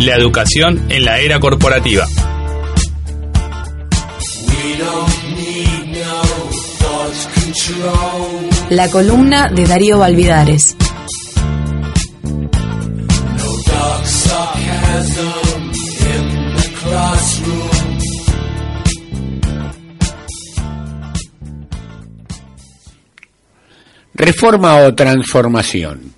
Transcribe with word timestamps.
La 0.00 0.16
educación 0.16 0.86
en 0.88 1.04
la 1.04 1.18
era 1.20 1.38
corporativa. 1.38 2.06
La 8.70 8.88
columna 8.90 9.48
de 9.48 9.66
Darío 9.66 9.98
Valvidares. 9.98 10.76
Reforma 24.20 24.76
o 24.82 24.94
transformación. 24.94 26.12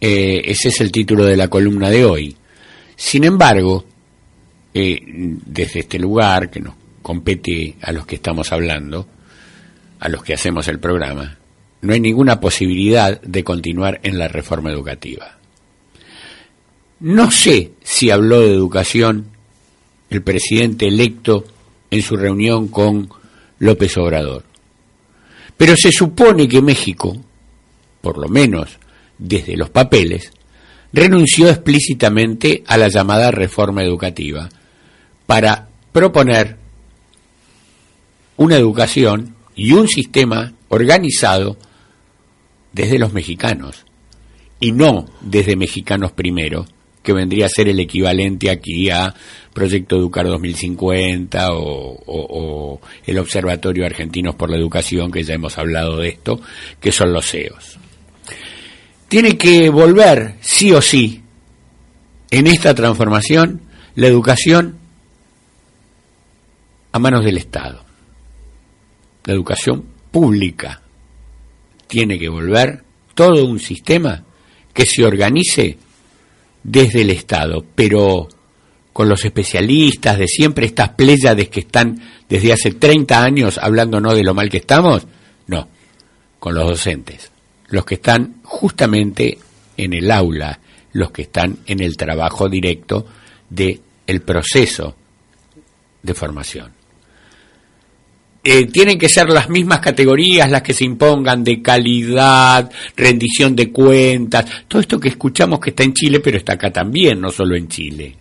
Eh, 0.00 0.42
ese 0.44 0.68
es 0.68 0.80
el 0.80 0.92
título 0.92 1.24
de 1.24 1.36
la 1.36 1.48
columna 1.48 1.90
de 1.90 2.04
hoy. 2.04 2.36
Sin 2.94 3.24
embargo, 3.24 3.84
eh, 4.72 5.00
desde 5.04 5.80
este 5.80 5.98
lugar 5.98 6.50
que 6.50 6.60
nos 6.60 6.76
compete 7.02 7.74
a 7.82 7.90
los 7.90 8.06
que 8.06 8.14
estamos 8.14 8.52
hablando, 8.52 9.08
a 9.98 10.08
los 10.08 10.22
que 10.22 10.34
hacemos 10.34 10.68
el 10.68 10.78
programa, 10.78 11.36
no 11.80 11.94
hay 11.94 11.98
ninguna 11.98 12.38
posibilidad 12.38 13.20
de 13.22 13.42
continuar 13.42 13.98
en 14.04 14.16
la 14.16 14.28
reforma 14.28 14.70
educativa. 14.70 15.36
No 17.00 17.32
sé 17.32 17.72
si 17.82 18.10
habló 18.10 18.38
de 18.42 18.54
educación 18.54 19.26
el 20.10 20.22
presidente 20.22 20.86
electo 20.86 21.44
en 21.90 22.02
su 22.02 22.16
reunión 22.16 22.68
con 22.68 23.08
López 23.58 23.96
Obrador. 23.96 24.53
Pero 25.56 25.76
se 25.76 25.92
supone 25.92 26.48
que 26.48 26.62
México, 26.62 27.16
por 28.00 28.18
lo 28.18 28.28
menos 28.28 28.78
desde 29.18 29.56
los 29.56 29.70
papeles, 29.70 30.32
renunció 30.92 31.48
explícitamente 31.48 32.62
a 32.66 32.76
la 32.76 32.88
llamada 32.88 33.30
reforma 33.30 33.82
educativa 33.82 34.48
para 35.26 35.68
proponer 35.92 36.56
una 38.36 38.56
educación 38.56 39.34
y 39.54 39.72
un 39.72 39.88
sistema 39.88 40.52
organizado 40.68 41.56
desde 42.72 42.98
los 42.98 43.12
mexicanos 43.12 43.84
y 44.60 44.72
no 44.72 45.06
desde 45.20 45.56
mexicanos 45.56 46.12
primero, 46.12 46.66
que 47.04 47.12
vendría 47.12 47.46
a 47.46 47.50
ser 47.50 47.68
el 47.68 47.78
equivalente 47.78 48.50
aquí 48.50 48.88
a 48.88 49.14
Proyecto 49.52 49.96
Educar 49.96 50.26
2050 50.26 51.48
o, 51.52 52.80
el 53.06 53.18
Observatorio 53.18 53.84
Argentinos 53.84 54.34
por 54.34 54.50
la 54.50 54.56
Educación, 54.56 55.12
que 55.12 55.22
ya 55.22 55.34
hemos 55.34 55.58
hablado 55.58 55.98
de 55.98 56.08
esto, 56.08 56.40
que 56.80 56.90
son 56.90 57.12
los 57.12 57.30
CEOs. 57.30 57.78
Tiene 59.06 59.36
que 59.36 59.68
volver, 59.68 60.36
sí 60.40 60.72
o 60.72 60.80
sí, 60.80 61.22
en 62.30 62.46
esta 62.46 62.74
transformación, 62.74 63.60
la 63.94 64.06
educación 64.08 64.78
a 66.90 66.98
manos 66.98 67.24
del 67.24 67.36
Estado. 67.36 67.84
La 69.24 69.34
educación 69.34 69.84
pública 70.10 70.80
tiene 71.86 72.18
que 72.18 72.30
volver 72.30 72.82
todo 73.14 73.44
un 73.44 73.60
sistema 73.60 74.24
que 74.72 74.86
se 74.86 75.04
organice 75.04 75.78
desde 76.64 77.02
el 77.02 77.10
Estado, 77.10 77.64
pero 77.74 78.28
con 78.92 79.08
los 79.08 79.24
especialistas 79.24 80.18
de 80.18 80.26
siempre, 80.26 80.66
estas 80.66 80.90
pléyades 80.90 81.48
que 81.48 81.60
están 81.60 82.00
desde 82.28 82.52
hace 82.52 82.72
30 82.72 83.22
años 83.22 83.58
hablándonos 83.58 84.14
de 84.14 84.22
lo 84.22 84.34
mal 84.34 84.48
que 84.48 84.58
estamos, 84.58 85.06
no, 85.46 85.68
con 86.38 86.54
los 86.54 86.66
docentes, 86.66 87.30
los 87.68 87.84
que 87.84 87.96
están 87.96 88.36
justamente 88.44 89.38
en 89.76 89.92
el 89.92 90.10
aula, 90.10 90.60
los 90.92 91.10
que 91.10 91.22
están 91.22 91.58
en 91.66 91.80
el 91.80 91.96
trabajo 91.96 92.48
directo 92.48 93.06
de 93.50 93.80
el 94.06 94.22
proceso 94.22 94.94
de 96.02 96.14
formación. 96.14 96.83
Eh, 98.46 98.66
tienen 98.66 98.98
que 98.98 99.08
ser 99.08 99.30
las 99.30 99.48
mismas 99.48 99.80
categorías 99.80 100.50
las 100.50 100.60
que 100.60 100.74
se 100.74 100.84
impongan 100.84 101.42
de 101.42 101.62
calidad, 101.62 102.70
rendición 102.94 103.56
de 103.56 103.72
cuentas, 103.72 104.44
todo 104.68 104.82
esto 104.82 105.00
que 105.00 105.08
escuchamos 105.08 105.58
que 105.60 105.70
está 105.70 105.82
en 105.82 105.94
Chile, 105.94 106.20
pero 106.20 106.36
está 106.36 106.52
acá 106.52 106.70
también, 106.70 107.22
no 107.22 107.30
solo 107.30 107.56
en 107.56 107.68
Chile. 107.68 108.14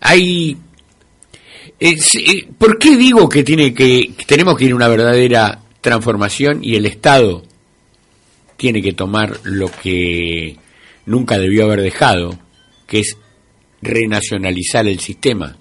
Hay 0.00 0.56
eh, 1.78 2.48
¿Por 2.56 2.78
qué 2.78 2.96
digo 2.96 3.28
que 3.28 3.44
tiene 3.44 3.74
que 3.74 4.14
tenemos 4.26 4.56
que 4.56 4.64
ir 4.64 4.72
a 4.72 4.76
una 4.76 4.88
verdadera 4.88 5.60
transformación 5.80 6.60
y 6.62 6.74
el 6.76 6.86
Estado 6.86 7.44
tiene 8.56 8.80
que 8.80 8.94
tomar 8.94 9.38
lo 9.44 9.70
que 9.70 10.56
nunca 11.04 11.38
debió 11.38 11.64
haber 11.64 11.82
dejado, 11.82 12.38
que 12.86 13.00
es 13.00 13.16
renacionalizar 13.82 14.86
el 14.86 15.00
sistema? 15.00 15.56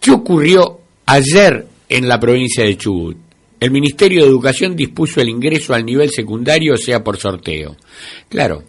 ¿Qué 0.00 0.12
ocurrió 0.12 0.80
ayer 1.06 1.66
en 1.92 2.08
la 2.08 2.18
provincia 2.18 2.64
de 2.64 2.76
Chubut. 2.78 3.18
El 3.60 3.70
Ministerio 3.70 4.22
de 4.22 4.28
Educación 4.28 4.74
dispuso 4.74 5.20
el 5.20 5.28
ingreso 5.28 5.74
al 5.74 5.84
nivel 5.84 6.10
secundario, 6.10 6.76
sea 6.78 7.04
por 7.04 7.18
sorteo. 7.18 7.76
Claro, 8.30 8.64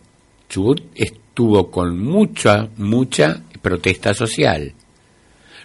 Chubut 0.49 0.81
estuvo 0.93 1.71
con 1.71 1.97
mucha, 1.97 2.67
mucha 2.75 3.41
protesta 3.61 4.13
social. 4.13 4.73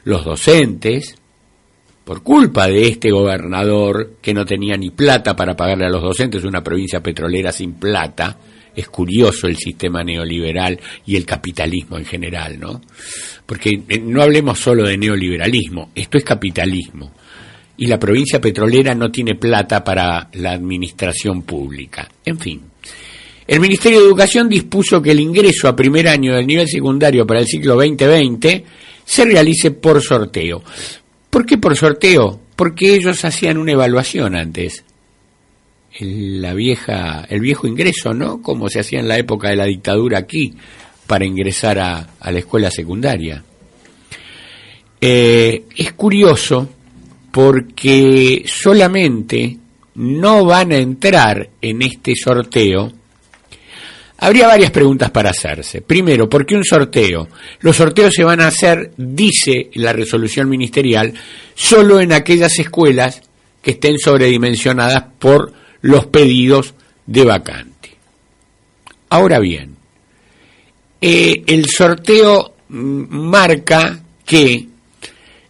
Los 0.05 0.25
docentes, 0.25 1.17
por 2.05 2.23
culpa 2.23 2.69
de 2.69 2.87
este 2.87 3.11
gobernador 3.11 4.15
que 4.23 4.33
no 4.33 4.47
tenía 4.47 4.77
ni 4.77 4.91
plata 4.91 5.35
para 5.35 5.57
pagarle 5.57 5.87
a 5.87 5.91
los 5.91 6.03
docentes, 6.03 6.45
una 6.45 6.63
provincia 6.63 7.03
petrolera 7.03 7.51
sin 7.51 7.75
plata, 7.75 8.39
es 8.75 8.89
curioso 8.89 9.49
el 9.49 9.57
sistema 9.57 10.05
neoliberal 10.05 10.79
y 11.05 11.17
el 11.17 11.27
capitalismo 11.27 11.99
en 11.99 12.05
general, 12.05 12.61
¿no? 12.61 12.81
Porque 13.45 13.83
eh, 13.89 13.99
no 13.99 14.23
hablemos 14.23 14.61
solo 14.61 14.85
de 14.85 14.97
neoliberalismo, 14.97 15.91
esto 15.97 16.19
es 16.19 16.25
capitalismo 16.25 17.13
y 17.79 17.87
la 17.87 17.99
provincia 17.99 18.41
petrolera 18.41 18.95
no 18.95 19.11
tiene 19.11 19.37
plata 19.37 19.83
para 19.85 20.29
la 20.35 20.53
administración 20.53 21.43
pública. 21.43 22.09
En 22.25 22.39
fin. 22.39 22.63
El 23.47 23.61
Ministerio 23.61 24.01
de 24.01 24.07
Educación 24.07 24.49
dispuso 24.49 25.01
que 25.01 25.13
el 25.13 25.21
ingreso 25.21 25.69
a 25.69 25.77
primer 25.77 26.09
año 26.09 26.35
del 26.35 26.47
nivel 26.47 26.69
secundario 26.69 27.27
para 27.27 27.41
el 27.41 27.47
ciclo 27.47 27.77
2020 27.77 28.65
se 29.05 29.25
realice 29.25 29.71
por 29.71 30.03
sorteo. 30.03 30.63
¿Por 31.31 31.47
qué 31.47 31.57
por 31.57 31.77
sorteo? 31.77 32.41
Porque 32.57 32.95
ellos 32.95 33.25
hacían 33.25 33.57
una 33.57 33.73
evaluación 33.73 34.35
antes. 34.35 34.85
El, 35.99 36.43
la 36.43 36.53
vieja, 36.55 37.25
el 37.31 37.41
viejo 37.41 37.69
ingreso, 37.69 38.13
¿no? 38.13 38.43
Como 38.43 38.69
se 38.69 38.81
hacía 38.81 38.99
en 38.99 39.09
la 39.09 39.19
época 39.19 39.49
de 39.51 39.57
la 39.57 39.65
dictadura 39.65 40.19
aquí 40.19 40.55
para 41.07 41.25
ingresar 41.25 41.79
a, 41.79 42.09
la 42.21 42.39
escuela 42.39 42.71
secundaria. 42.71 43.43
Eh, 45.01 45.63
es 45.77 45.93
curioso 45.93 46.69
porque 47.31 48.45
solamente 48.47 49.57
no 49.95 50.45
van 50.45 50.73
a 50.73 50.77
entrar 50.77 51.51
en 51.61 51.83
este 51.83 52.15
sorteo, 52.15 52.93
habría 54.19 54.47
varias 54.47 54.71
preguntas 54.71 55.11
para 55.11 55.31
hacerse. 55.31 55.81
Primero, 55.83 56.29
¿por 56.29 56.47
qué 56.47 56.55
un 56.55 56.65
sorteo? 56.65 57.29
Los 57.61 57.77
sorteos 57.77 58.15
se 58.15 58.25
van 58.25 58.41
a 58.41 58.49
hacer, 58.49 58.93
dice 58.97 59.71
la 59.75 59.93
resolución 59.93 60.49
ministerial, 60.49 61.13
solo 61.55 62.01
en 62.01 62.13
aquellas 62.13 62.59
escuelas 62.59 63.23
que 63.63 63.73
estén 63.73 63.99
sobredimensionadas 63.99 65.05
por 65.19 65.53
los 65.81 66.07
pedidos 66.07 66.75
de 67.07 67.25
vacante. 67.25 67.91
Ahora 69.11 69.39
bien, 69.39 69.77
eh, 71.01 71.43
el 71.47 71.67
sorteo 71.67 72.55
marca 72.69 74.01
que 74.25 74.69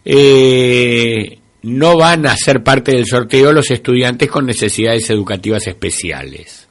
eh, 0.05 1.38
no 1.63 1.97
van 1.97 2.25
a 2.25 2.37
ser 2.37 2.63
parte 2.63 2.93
del 2.93 3.05
sorteo 3.05 3.51
los 3.51 3.69
estudiantes 3.71 4.29
con 4.29 4.45
necesidades 4.45 5.09
educativas 5.09 5.67
especiales. 5.67 6.67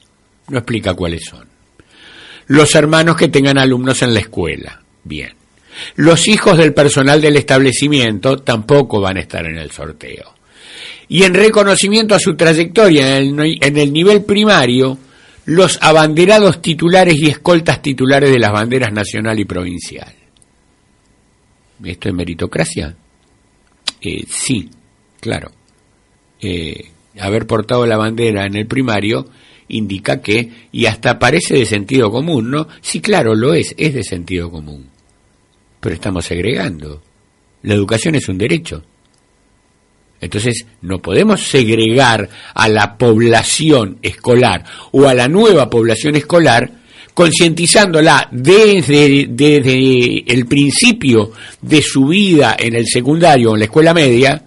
No 0.49 0.59
explica 0.59 0.95
cuáles 0.95 1.25
son. 1.25 1.47
Los 2.47 2.75
hermanos 2.75 3.17
que 3.17 3.29
tengan 3.29 3.59
alumnos 3.59 4.01
en 4.03 4.15
la 4.15 4.21
escuela. 4.21 4.83
Bien. 5.05 5.35
Los 5.97 6.27
hijos 6.29 6.57
del 6.59 6.73
personal 6.73 7.21
del 7.21 7.37
establecimiento 7.37 8.39
tampoco 8.39 9.01
van 9.01 9.19
a 9.19 9.21
estar 9.21 9.45
en 9.45 9.59
el 9.59 9.71
sorteo. 9.71 10.35
Y 11.09 11.23
en 11.23 11.35
reconocimiento 11.35 12.15
a 12.15 12.19
su 12.19 12.35
trayectoria 12.35 13.19
en 13.19 13.39
el, 13.39 13.59
en 13.63 13.77
el 13.77 13.93
nivel 13.93 14.25
primario, 14.25 14.99
los 15.45 15.79
abanderados 15.81 16.61
titulares 16.61 17.17
y 17.17 17.29
escoltas 17.29 17.81
titulares 17.81 18.31
de 18.31 18.39
las 18.39 18.53
banderas 18.53 18.93
nacional 18.93 19.39
y 19.39 19.45
provincial. 19.45 20.13
¿Esto 21.85 22.09
es 22.09 22.15
meritocracia? 22.15 22.95
Eh, 24.01 24.25
sí, 24.29 24.69
claro. 25.21 25.51
Eh, 26.41 26.91
haber 27.21 27.47
portado 27.47 27.87
la 27.87 27.97
bandera 27.97 28.47
en 28.47 28.57
el 28.57 28.67
primario 28.67 29.29
indica 29.69 30.21
que, 30.21 30.51
y 30.73 30.87
hasta 30.87 31.19
parece 31.19 31.55
de 31.55 31.67
sentido 31.67 32.11
común, 32.11 32.51
¿no? 32.51 32.69
Sí, 32.81 33.01
claro, 33.01 33.35
lo 33.35 33.55
es, 33.55 33.75
es 33.77 33.95
de 33.95 34.05
sentido 34.05 34.51
común. 34.51 34.87
Pero 35.81 35.95
estamos 35.95 36.25
segregando. 36.25 37.03
La 37.63 37.75
educación 37.75 38.15
es 38.15 38.29
un 38.29 38.39
derecho. 38.39 38.83
Entonces, 40.21 40.67
no 40.83 41.01
podemos 41.01 41.43
segregar 41.43 42.29
a 42.55 42.69
la 42.69 42.97
población 42.97 43.99
escolar 44.03 44.65
o 44.93 45.07
a 45.07 45.15
la 45.15 45.29
nueva 45.29 45.71
población 45.71 46.17
escolar 46.17 46.73
concientizándola 47.15 48.29
desde, 48.31 49.27
desde 49.29 50.33
el 50.33 50.47
principio 50.47 51.33
de 51.61 51.83
su 51.83 52.07
vida 52.07 52.57
en 52.59 52.77
el 52.77 52.87
secundario 52.87 53.51
o 53.51 53.55
en 53.55 53.61
la 53.61 53.65
escuela 53.65 53.93
media, 53.93 54.45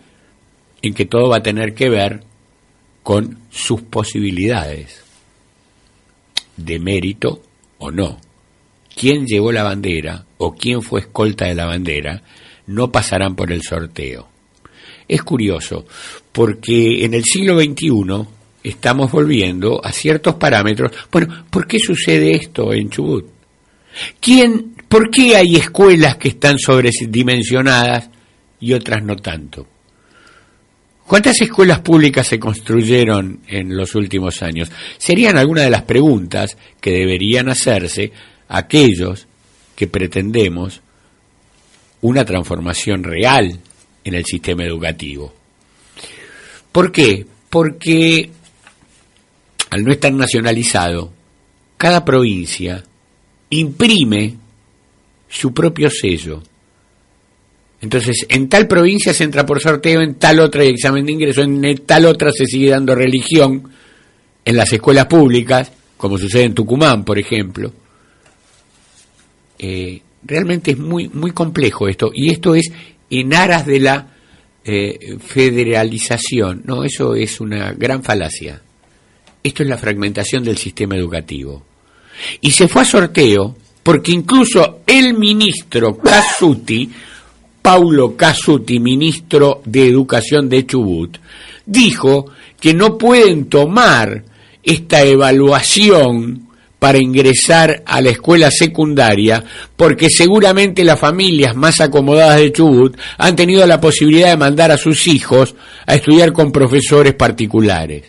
en 0.82 0.94
que 0.94 1.06
todo 1.06 1.30
va 1.30 1.38
a 1.38 1.44
tener 1.44 1.74
que 1.74 1.90
ver 1.90 2.24
con 3.04 3.40
sus 3.50 3.82
posibilidades 3.82 5.04
de 6.58 6.80
mérito 6.80 7.42
o 7.78 7.92
no. 7.92 8.20
Quién 8.96 9.26
llevó 9.26 9.52
la 9.52 9.64
bandera 9.64 10.26
o 10.38 10.54
quién 10.54 10.82
fue 10.82 11.02
escolta 11.02 11.46
de 11.46 11.56
la 11.56 11.66
bandera 11.66 12.22
no 12.68 12.92
pasarán 12.92 13.36
por 13.36 13.52
el 13.52 13.62
sorteo. 13.62 14.28
Es 15.08 15.24
curioso, 15.24 15.86
porque 16.32 17.04
en 17.04 17.14
el 17.14 17.24
siglo 17.24 17.60
XXI 17.60 18.28
estamos 18.64 19.12
volviendo 19.12 19.84
a 19.84 19.92
ciertos 19.92 20.36
parámetros. 20.36 20.92
Bueno, 21.12 21.46
¿por 21.50 21.68
qué 21.68 21.80
sucede 21.80 22.36
esto 22.36 22.74
en 22.74 22.90
Chubut? 22.90 23.26
¿Quién, 24.20 24.76
¿Por 24.88 25.10
qué 25.10 25.36
hay 25.36 25.56
escuelas 25.56 26.18
que 26.18 26.30
están 26.30 26.58
sobredimensionadas 26.58 28.10
y 28.60 28.74
otras 28.74 29.04
no 29.04 29.16
tanto? 29.18 29.68
¿Cuántas 31.06 31.42
escuelas 31.42 31.80
públicas 31.80 32.28
se 32.28 32.40
construyeron 32.40 33.42
en 33.48 33.76
los 33.76 33.96
últimos 33.96 34.42
años? 34.42 34.72
Serían 34.98 35.38
algunas 35.38 35.66
de 35.66 35.70
las 35.70 35.84
preguntas 35.84 36.58
que 36.80 36.92
deberían 36.92 37.50
hacerse 37.50 38.12
aquellos 38.48 39.28
que 39.76 39.88
pretendemos 39.88 40.82
una 42.02 42.26
transformación 42.26 43.04
real 43.04 43.60
en 44.04 44.14
el 44.14 44.26
sistema 44.26 44.64
educativo. 44.64 45.34
¿Por 46.72 46.92
qué? 46.92 47.26
Porque 47.50 48.32
al 49.70 49.84
no 49.84 49.92
estar 49.92 50.14
nacionalizado, 50.14 51.14
cada 51.78 52.06
provincia 52.06 52.84
imprime 53.50 54.36
su 55.30 55.54
propio 55.54 55.90
sello 55.90 56.44
entonces, 57.82 58.28
en 58.30 58.48
tal 58.48 58.68
provincia 58.68 59.14
se 59.14 59.24
entra 59.24 59.46
por 59.46 59.60
sorteo, 59.60 60.02
en 60.02 60.16
tal 60.16 60.40
otra 60.40 60.62
hay 60.62 60.70
examen 60.70 61.04
de 61.04 61.14
ingreso, 61.14 61.42
en 61.42 61.78
tal 61.86 62.06
otra 62.06 62.32
se 62.32 62.46
sigue 62.46 62.70
dando 62.70 62.94
religión, 62.94 63.72
en 64.46 64.56
las 64.56 64.72
escuelas 64.72 65.08
públicas, 65.08 65.72
como 65.98 66.18
sucede 66.18 66.44
en 66.44 66.54
Tucumán, 66.54 67.04
por 67.04 67.18
ejemplo. 67.18 67.74
Eh, 69.58 70.02
realmente 70.24 70.72
es 70.72 70.78
muy, 70.78 71.10
muy 71.10 71.32
complejo 71.32 71.88
esto, 71.88 72.12
y 72.14 72.32
esto 72.32 72.54
es 72.54 72.72
en 73.10 73.34
aras 73.34 73.66
de 73.66 73.80
la 73.80 74.08
eh, 74.64 75.18
federalización. 75.20 76.62
No, 76.66 76.84
eso 76.84 77.16
es 77.16 77.42
una 77.42 77.74
gran 77.74 78.04
falacia. 78.04 78.62
Esto 79.44 79.64
es 79.64 79.70
la 79.70 79.78
fragmentación 79.78 80.44
del 80.44 80.58
sistema 80.58 80.96
educativo. 80.96 81.66
Y 82.42 82.52
se 82.52 82.68
fue 82.68 82.84
a 82.84 82.86
sorteo 82.86 83.58
porque 83.82 84.12
incluso 84.12 84.82
el 84.86 85.16
ministro 85.16 85.98
Casuti 85.98 86.92
Paulo 87.62 88.16
Casuti, 88.16 88.80
ministro 88.80 89.62
de 89.66 89.88
Educación 89.88 90.50
de 90.50 90.66
Chubut, 90.66 91.18
dijo 91.66 92.32
que 92.60 92.74
no 92.74 92.98
pueden 92.98 93.46
tomar 93.46 94.24
esta 94.64 95.04
evaluación 95.04 96.48
para 96.80 96.98
ingresar 96.98 97.84
a 97.86 98.02
la 98.02 98.10
escuela 98.10 98.50
secundaria, 98.50 99.44
porque 99.76 100.10
seguramente 100.10 100.84
las 100.84 101.00
familias 101.00 101.56
más 101.56 101.80
acomodadas 101.80 102.40
de 102.40 102.52
Chubut 102.52 102.98
han 103.20 103.36
tenido 103.36 103.66
la 103.68 103.80
posibilidad 103.80 104.30
de 104.30 104.38
mandar 104.38 104.72
a 104.72 104.78
sus 104.78 105.08
hijos 105.08 105.54
a 105.86 105.94
estudiar 105.94 106.34
con 106.34 106.52
profesores 106.52 107.14
particulares, 107.14 108.06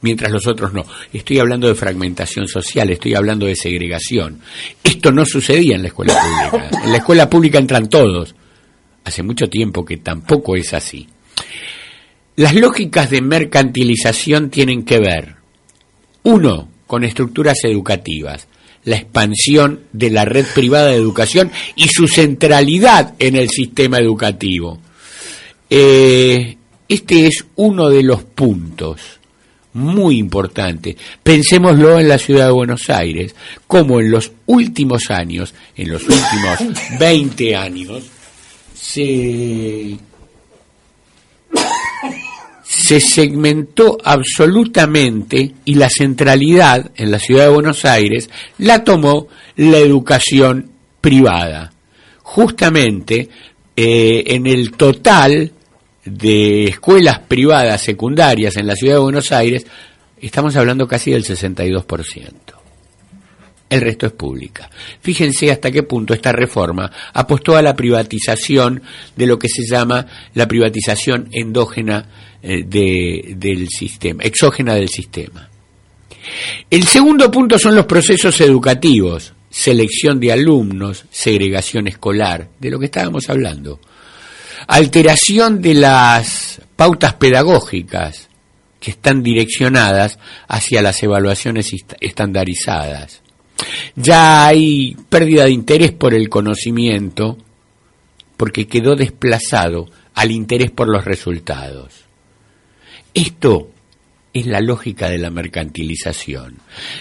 mientras 0.00 0.32
los 0.32 0.46
otros 0.46 0.72
no. 0.72 0.86
Estoy 1.12 1.40
hablando 1.40 1.68
de 1.68 1.74
fragmentación 1.74 2.48
social, 2.48 2.88
estoy 2.88 3.14
hablando 3.14 3.44
de 3.44 3.54
segregación. 3.54 4.40
Esto 4.82 5.12
no 5.12 5.26
sucedía 5.26 5.76
en 5.76 5.82
la 5.82 5.88
escuela 5.88 6.14
pública. 6.14 6.70
En 6.84 6.90
la 6.90 6.96
escuela 6.96 7.28
pública 7.28 7.58
entran 7.58 7.90
todos 7.90 8.34
hace 9.04 9.22
mucho 9.22 9.48
tiempo 9.48 9.84
que 9.84 9.98
tampoco 9.98 10.56
es 10.56 10.74
así. 10.74 11.06
Las 12.36 12.54
lógicas 12.54 13.10
de 13.10 13.22
mercantilización 13.22 14.50
tienen 14.50 14.84
que 14.84 14.98
ver, 14.98 15.36
uno, 16.24 16.68
con 16.86 17.04
estructuras 17.04 17.58
educativas, 17.64 18.48
la 18.84 18.96
expansión 18.96 19.80
de 19.92 20.10
la 20.10 20.24
red 20.24 20.44
privada 20.54 20.88
de 20.88 20.96
educación 20.96 21.50
y 21.76 21.88
su 21.88 22.08
centralidad 22.08 23.14
en 23.18 23.36
el 23.36 23.48
sistema 23.48 23.98
educativo. 23.98 24.80
Eh, 25.70 26.56
este 26.88 27.26
es 27.26 27.44
uno 27.56 27.88
de 27.88 28.02
los 28.02 28.24
puntos 28.24 29.00
muy 29.74 30.18
importantes. 30.18 30.96
Pensémoslo 31.22 31.98
en 31.98 32.08
la 32.08 32.18
ciudad 32.18 32.46
de 32.46 32.52
Buenos 32.52 32.88
Aires, 32.90 33.34
como 33.66 34.00
en 34.00 34.10
los 34.10 34.32
últimos 34.46 35.10
años, 35.10 35.54
en 35.76 35.90
los 35.90 36.02
últimos 36.02 36.58
20 36.98 37.56
años, 37.56 38.04
se, 38.84 39.96
se 42.62 43.00
segmentó 43.00 43.96
absolutamente 44.04 45.54
y 45.64 45.74
la 45.76 45.88
centralidad 45.88 46.90
en 46.94 47.10
la 47.10 47.18
ciudad 47.18 47.44
de 47.44 47.54
Buenos 47.54 47.86
Aires 47.86 48.28
la 48.58 48.84
tomó 48.84 49.28
la 49.56 49.78
educación 49.78 50.70
privada. 51.00 51.72
Justamente 52.22 53.30
eh, 53.74 54.24
en 54.26 54.46
el 54.46 54.72
total 54.72 55.50
de 56.04 56.64
escuelas 56.64 57.20
privadas 57.20 57.80
secundarias 57.80 58.56
en 58.56 58.66
la 58.66 58.76
ciudad 58.76 58.96
de 58.96 59.00
Buenos 59.00 59.32
Aires, 59.32 59.66
estamos 60.20 60.54
hablando 60.56 60.86
casi 60.86 61.10
del 61.10 61.24
62% 61.24 62.63
el 63.68 63.80
resto 63.80 64.06
es 64.06 64.12
pública. 64.12 64.70
Fíjense 65.00 65.50
hasta 65.50 65.70
qué 65.70 65.82
punto 65.82 66.14
esta 66.14 66.32
reforma 66.32 66.90
apostó 67.12 67.56
a 67.56 67.62
la 67.62 67.74
privatización 67.74 68.82
de 69.16 69.26
lo 69.26 69.38
que 69.38 69.48
se 69.48 69.64
llama 69.66 70.06
la 70.34 70.46
privatización 70.46 71.28
endógena 71.32 72.06
eh, 72.42 72.64
del 72.64 73.68
sistema, 73.68 74.22
exógena 74.22 74.74
del 74.74 74.88
sistema. 74.88 75.48
El 76.70 76.84
segundo 76.84 77.30
punto 77.30 77.58
son 77.58 77.74
los 77.74 77.86
procesos 77.86 78.40
educativos, 78.40 79.32
selección 79.50 80.20
de 80.20 80.32
alumnos, 80.32 81.04
segregación 81.10 81.86
escolar, 81.86 82.48
de 82.58 82.70
lo 82.70 82.78
que 82.78 82.86
estábamos 82.86 83.28
hablando, 83.28 83.80
alteración 84.66 85.60
de 85.60 85.74
las 85.74 86.60
pautas 86.76 87.14
pedagógicas 87.14 88.28
que 88.80 88.90
están 88.90 89.22
direccionadas 89.22 90.18
hacia 90.48 90.82
las 90.82 91.02
evaluaciones 91.02 91.70
estandarizadas, 92.00 93.22
ya 93.96 94.46
hay 94.46 94.96
pérdida 95.08 95.44
de 95.44 95.52
interés 95.52 95.92
por 95.92 96.14
el 96.14 96.28
conocimiento 96.28 97.38
porque 98.36 98.66
quedó 98.66 98.96
desplazado 98.96 99.88
al 100.14 100.30
interés 100.30 100.70
por 100.70 100.88
los 100.88 101.04
resultados. 101.04 102.04
Esto 103.12 103.70
es 104.32 104.46
la 104.46 104.60
lógica 104.60 105.08
de 105.08 105.18
la 105.18 105.30
mercantilización, 105.30 106.56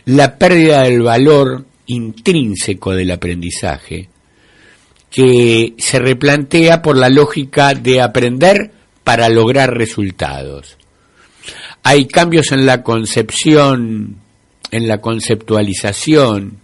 la 0.05 0.37
pérdida 0.37 0.83
del 0.83 1.01
valor 1.01 1.65
intrínseco 1.87 2.91
del 2.93 3.11
aprendizaje 3.11 4.09
que 5.09 5.73
se 5.77 5.99
replantea 5.99 6.81
por 6.81 6.97
la 6.97 7.09
lógica 7.09 7.73
de 7.73 8.01
aprender 8.01 8.71
para 9.03 9.29
lograr 9.29 9.75
resultados. 9.75 10.77
Hay 11.83 12.07
cambios 12.07 12.51
en 12.51 12.65
la 12.65 12.81
concepción 12.81 14.22
en 14.73 14.87
la 14.87 14.99
conceptualización 14.99 16.63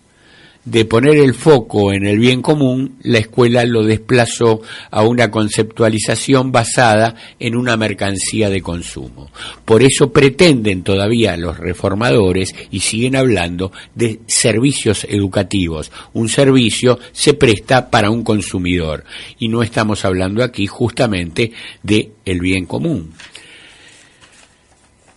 de 0.65 0.83
poner 0.85 1.17
el 1.17 1.33
foco 1.33 1.93
en 1.93 2.05
el 2.05 2.17
bien 2.19 2.41
común, 2.41 2.97
la 3.01 3.19
escuela 3.19 3.63
lo 3.65 3.83
desplazó 3.83 4.61
a 4.91 5.03
una 5.03 5.31
conceptualización 5.31 6.51
basada 6.51 7.15
en 7.39 7.55
una 7.55 7.77
mercancía 7.77 8.49
de 8.49 8.61
consumo. 8.61 9.31
Por 9.63 9.83
eso 9.83 10.11
pretenden 10.11 10.83
todavía 10.83 11.37
los 11.37 11.57
reformadores 11.57 12.53
y 12.71 12.81
siguen 12.81 13.15
hablando 13.15 13.71
de 13.95 14.19
servicios 14.27 15.05
educativos. 15.09 15.91
Un 16.13 16.29
servicio 16.29 16.99
se 17.11 17.35
presta 17.35 17.89
para 17.89 18.09
un 18.09 18.23
consumidor 18.23 19.05
y 19.37 19.47
no 19.47 19.63
estamos 19.63 20.03
hablando 20.03 20.43
aquí 20.43 20.67
justamente 20.67 21.51
de 21.83 22.11
el 22.25 22.39
bien 22.41 22.65
común. 22.65 23.13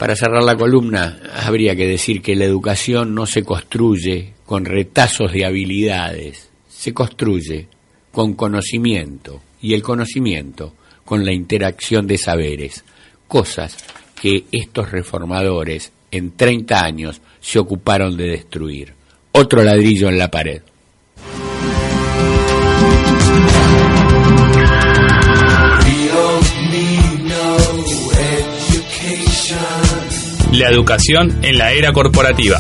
Para 0.03 0.17
cerrar 0.17 0.43
la 0.43 0.57
columna, 0.57 1.21
habría 1.33 1.77
que 1.77 1.87
decir 1.87 2.23
que 2.23 2.35
la 2.35 2.45
educación 2.45 3.15
no 3.15 3.25
se 3.25 3.45
construye 3.45 4.33
con 4.45 4.65
retazos 4.65 5.31
de 5.33 5.45
habilidades, 5.45 6.51
se 6.69 6.93
construye 6.93 7.69
con 8.11 8.35
conocimiento 8.35 9.41
y 9.61 9.75
el 9.75 9.83
conocimiento 9.85 10.75
con 11.05 11.25
la 11.25 11.33
interacción 11.33 12.09
de 12.09 12.19
saberes, 12.19 12.85
cosas 13.29 13.77
que 14.21 14.47
estos 14.51 14.91
reformadores 14.91 15.93
en 16.11 16.33
30 16.33 16.83
años 16.83 17.21
se 17.41 17.61
ocuparon 17.61 18.17
de 18.17 18.27
destruir. 18.27 18.95
Otro 19.31 19.63
ladrillo 19.63 20.09
en 20.09 20.19
la 20.19 20.33
pared. 20.33 20.63
La 30.53 30.69
educación 30.69 31.39
en 31.43 31.57
la 31.57 31.73
era 31.73 31.93
corporativa. 31.93 32.59